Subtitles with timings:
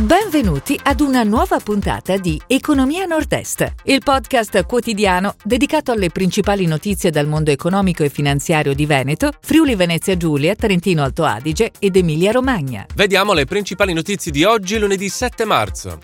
[0.00, 7.10] Benvenuti ad una nuova puntata di Economia Nord-Est, il podcast quotidiano dedicato alle principali notizie
[7.10, 12.32] dal mondo economico e finanziario di Veneto, Friuli Venezia Giulia, Trentino Alto Adige ed Emilia
[12.32, 12.86] Romagna.
[12.94, 16.00] Vediamo le principali notizie di oggi, lunedì 7 marzo.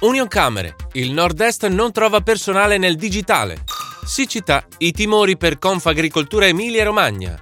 [0.00, 0.74] Union Camere.
[0.92, 3.62] Il Nord-Est non trova personale nel digitale.
[4.06, 4.64] Siccità.
[4.78, 7.38] I timori per Confagricoltura Emilia Romagna.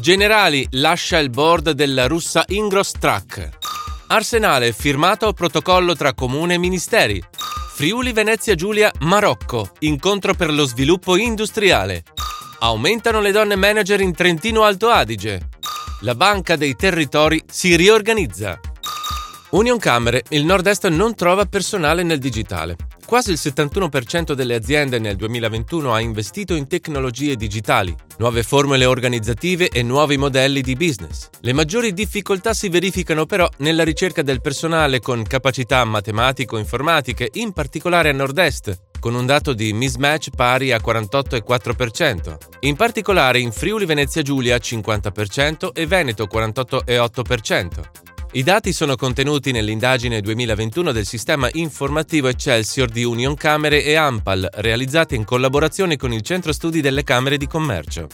[0.00, 3.67] Generali lascia il board della russa Ingros Track.
[4.10, 7.22] Arsenale firmato protocollo tra comune e ministeri.
[7.74, 12.04] Friuli Venezia Giulia Marocco, incontro per lo sviluppo industriale.
[12.60, 15.48] Aumentano le donne manager in Trentino Alto Adige.
[16.00, 18.58] La Banca dei Territori si riorganizza.
[19.50, 22.76] Union Camere, il Nord-Est non trova personale nel digitale.
[23.08, 29.70] Quasi il 71% delle aziende nel 2021 ha investito in tecnologie digitali, nuove formule organizzative
[29.70, 31.30] e nuovi modelli di business.
[31.40, 38.10] Le maggiori difficoltà si verificano però nella ricerca del personale con capacità matematico-informatiche, in particolare
[38.10, 44.20] a nord-est, con un dato di mismatch pari a 48,4%, in particolare in Friuli Venezia
[44.20, 48.07] Giulia 50% e Veneto 48,8%.
[48.32, 54.46] I dati sono contenuti nell'indagine 2021 del sistema informativo Excelsior di Union Camere e Ampal,
[54.56, 58.06] realizzata in collaborazione con il Centro Studi delle Camere di Commercio.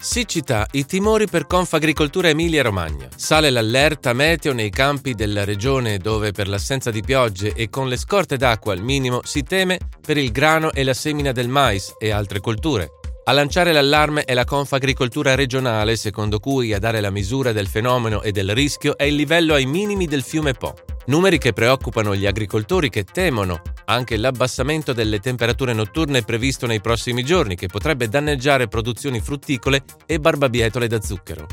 [0.00, 3.08] Siccità, i timori per Confagricoltura Emilia-Romagna.
[3.14, 7.96] Sale l'allerta meteo nei campi della regione dove per l'assenza di piogge e con le
[7.96, 12.10] scorte d'acqua al minimo si teme per il grano e la semina del mais e
[12.10, 12.90] altre colture.
[13.26, 18.20] A lanciare l'allarme è la Confagricoltura regionale, secondo cui a dare la misura del fenomeno
[18.20, 20.74] e del rischio è il livello ai minimi del fiume Po.
[21.06, 27.24] Numeri che preoccupano gli agricoltori che temono anche l'abbassamento delle temperature notturne previsto nei prossimi
[27.24, 31.46] giorni, che potrebbe danneggiare produzioni frutticole e barbabietole da zucchero.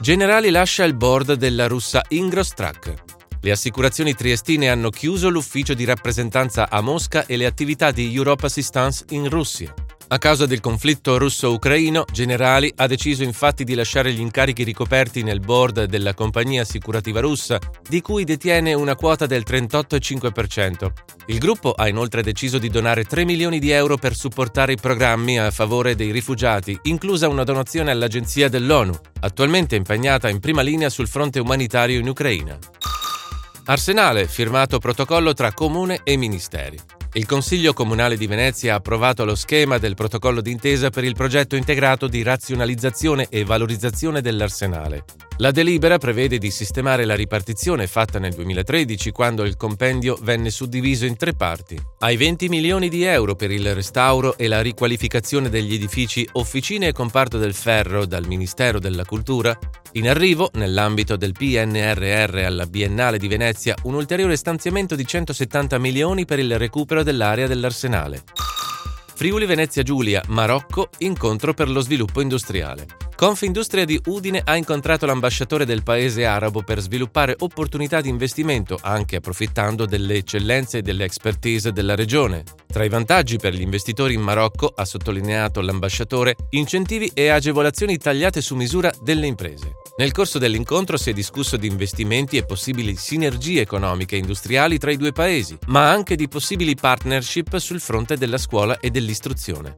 [0.00, 2.94] Generali lascia il board della russa Ingrostrack.
[3.40, 8.46] Le assicurazioni triestine hanno chiuso l'ufficio di rappresentanza a Mosca e le attività di Europe
[8.46, 9.72] Assistance in Russia.
[10.12, 15.38] A causa del conflitto russo-ucraino, Generali ha deciso infatti di lasciare gli incarichi ricoperti nel
[15.38, 20.90] board della compagnia assicurativa russa, di cui detiene una quota del 38,5%.
[21.26, 25.38] Il gruppo ha inoltre deciso di donare 3 milioni di euro per supportare i programmi
[25.38, 31.06] a favore dei rifugiati, inclusa una donazione all'Agenzia dell'ONU, attualmente impegnata in prima linea sul
[31.06, 32.58] fronte umanitario in Ucraina.
[33.66, 36.98] Arsenale, firmato protocollo tra comune e ministeri.
[37.12, 41.56] Il Consiglio Comunale di Venezia ha approvato lo schema del protocollo d'intesa per il progetto
[41.56, 45.29] integrato di razionalizzazione e valorizzazione dell'arsenale.
[45.40, 51.06] La delibera prevede di sistemare la ripartizione fatta nel 2013 quando il compendio venne suddiviso
[51.06, 51.80] in tre parti.
[52.00, 56.92] Ai 20 milioni di euro per il restauro e la riqualificazione degli edifici Officine e
[56.92, 59.58] Comparto del Ferro dal Ministero della Cultura,
[59.92, 66.26] in arrivo, nell'ambito del PNRR alla Biennale di Venezia, un ulteriore stanziamento di 170 milioni
[66.26, 68.24] per il recupero dell'area dell'Arsenale.
[69.14, 73.08] Friuli Venezia Giulia, Marocco, incontro per lo sviluppo industriale.
[73.20, 79.16] Confindustria di Udine ha incontrato l'ambasciatore del paese arabo per sviluppare opportunità di investimento, anche
[79.16, 82.44] approfittando delle eccellenze e delle expertise della regione.
[82.66, 88.40] Tra i vantaggi per gli investitori in Marocco, ha sottolineato l'ambasciatore, incentivi e agevolazioni tagliate
[88.40, 89.74] su misura delle imprese.
[89.98, 94.92] Nel corso dell'incontro si è discusso di investimenti e possibili sinergie economiche e industriali tra
[94.92, 99.74] i due paesi, ma anche di possibili partnership sul fronte della scuola e dell'istruzione.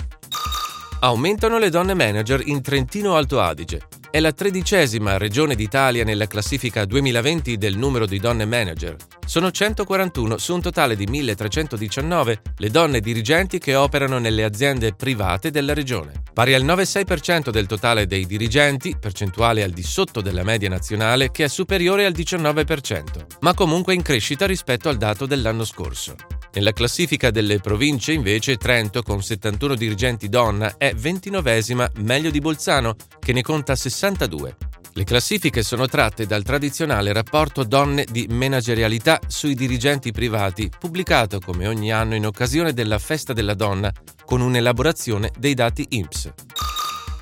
[1.04, 3.88] Aumentano le donne manager in Trentino Alto Adige.
[4.08, 8.94] È la tredicesima regione d'Italia nella classifica 2020 del numero di donne manager.
[9.26, 15.50] Sono 141 su un totale di 1319 le donne dirigenti che operano nelle aziende private
[15.50, 20.68] della regione, pari al 9,6% del totale dei dirigenti, percentuale al di sotto della media
[20.68, 26.14] nazionale che è superiore al 19%, ma comunque in crescita rispetto al dato dell'anno scorso.
[26.54, 32.94] Nella classifica delle province invece Trento con 71 dirigenti donna è 29esima meglio di Bolzano
[33.18, 34.56] che ne conta 62.
[34.92, 41.66] Le classifiche sono tratte dal tradizionale rapporto donne di managerialità sui dirigenti privati, pubblicato come
[41.66, 43.90] ogni anno in occasione della Festa della Donna,
[44.26, 46.32] con un'elaborazione dei dati INPS.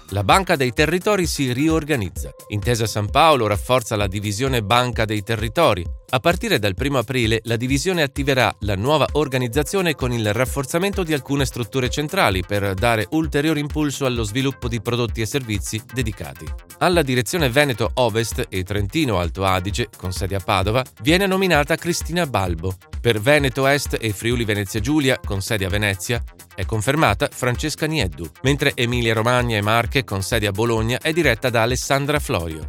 [0.08, 2.32] La Banca dei Territori si riorganizza.
[2.48, 7.56] Intesa San Paolo rafforza la divisione Banca dei Territori, a partire dal 1 aprile la
[7.56, 13.60] divisione attiverà la nuova organizzazione con il rafforzamento di alcune strutture centrali per dare ulteriore
[13.60, 16.46] impulso allo sviluppo di prodotti e servizi dedicati.
[16.78, 22.26] Alla direzione Veneto Ovest e Trentino Alto Adige, con sede a Padova, viene nominata Cristina
[22.26, 22.74] Balbo.
[23.00, 26.22] Per Veneto Est e Friuli Venezia Giulia, con sede a Venezia,
[26.54, 31.50] è confermata Francesca Nieddu, mentre Emilia Romagna e Marche, con sede a Bologna, è diretta
[31.50, 32.68] da Alessandra Florio.